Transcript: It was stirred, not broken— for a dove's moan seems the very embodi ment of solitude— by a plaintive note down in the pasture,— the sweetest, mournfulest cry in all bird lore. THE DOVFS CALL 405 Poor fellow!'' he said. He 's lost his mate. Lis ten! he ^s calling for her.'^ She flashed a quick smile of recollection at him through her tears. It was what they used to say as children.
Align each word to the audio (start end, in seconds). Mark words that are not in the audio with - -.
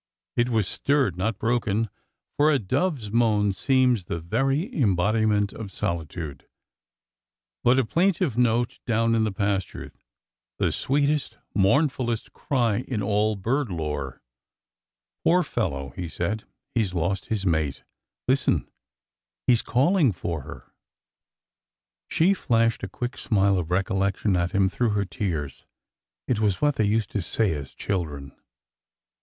It 0.35 0.49
was 0.49 0.67
stirred, 0.67 1.15
not 1.15 1.37
broken— 1.37 1.87
for 2.35 2.49
a 2.51 2.57
dove's 2.57 3.11
moan 3.11 3.51
seems 3.51 4.05
the 4.05 4.19
very 4.19 4.67
embodi 4.71 5.27
ment 5.29 5.53
of 5.53 5.71
solitude— 5.71 6.47
by 7.63 7.73
a 7.75 7.83
plaintive 7.85 8.35
note 8.35 8.79
down 8.87 9.13
in 9.13 9.25
the 9.25 9.31
pasture,— 9.31 9.93
the 10.57 10.71
sweetest, 10.71 11.37
mournfulest 11.53 12.33
cry 12.33 12.77
in 12.87 13.03
all 13.03 13.35
bird 13.35 13.69
lore. 13.69 14.09
THE 14.09 14.09
DOVFS 14.09 15.23
CALL 15.23 15.23
405 15.23 15.23
Poor 15.23 15.43
fellow!'' 15.43 15.93
he 15.95 16.09
said. 16.09 16.45
He 16.73 16.83
's 16.83 16.95
lost 16.95 17.27
his 17.27 17.45
mate. 17.45 17.83
Lis 18.27 18.45
ten! 18.45 18.67
he 19.45 19.53
^s 19.53 19.63
calling 19.63 20.11
for 20.13 20.41
her.'^ 20.41 20.71
She 22.07 22.33
flashed 22.33 22.81
a 22.81 22.87
quick 22.89 23.19
smile 23.19 23.59
of 23.59 23.69
recollection 23.69 24.35
at 24.35 24.49
him 24.49 24.67
through 24.67 24.93
her 24.97 25.05
tears. 25.05 25.67
It 26.27 26.39
was 26.39 26.59
what 26.59 26.77
they 26.77 26.85
used 26.87 27.11
to 27.11 27.21
say 27.21 27.53
as 27.53 27.75
children. 27.75 28.31